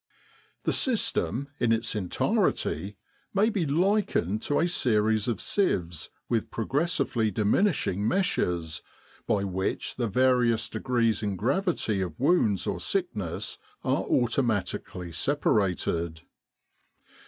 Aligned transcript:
The 0.63 0.73
system, 0.73 1.49
in 1.59 1.71
its 1.71 1.93
entirety, 1.93 2.97
may 3.35 3.51
be 3.51 3.67
likened 3.67 4.41
to 4.41 4.59
a 4.59 4.67
series 4.67 5.27
of 5.27 5.39
sieves 5.39 6.09
with 6.27 6.49
progressively 6.49 7.29
diminishing 7.29 8.07
meshes, 8.07 8.81
by 9.27 9.43
which 9.43 9.97
the 9.97 10.07
various 10.07 10.69
degrees 10.69 11.21
in 11.21 11.35
gravity 11.35 12.01
of 12.01 12.19
wounds 12.19 12.65
or 12.65 12.79
sickness 12.79 13.59
are 13.83 14.01
automatically 14.05 15.11
separated. 15.11 16.21